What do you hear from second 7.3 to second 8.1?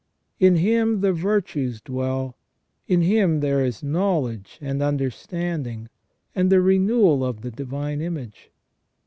the divine